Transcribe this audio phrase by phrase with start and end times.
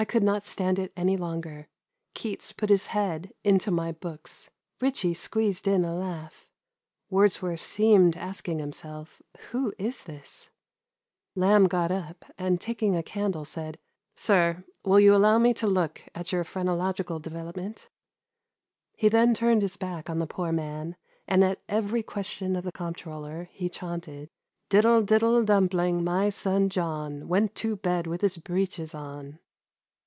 [0.00, 1.66] I could not stand it any longer.
[2.14, 4.48] Keats put his head into my books.
[4.80, 6.46] Ritchie squeezed in a laugh.
[7.10, 10.50] Wordsworth seemed asking himself, '* Who is this ?'*
[11.34, 13.76] Lamb got up, and taking a candle, said,"
[14.14, 17.88] Sir, will you allow me to look at your phrenological development?"
[18.98, 20.94] He then turned his back on the poor man,
[21.26, 26.28] and at every ques tion of the comptroller he chaunted '* Diddle diddle dumpling, my
[26.28, 29.40] son John Went to bed with his breeches on."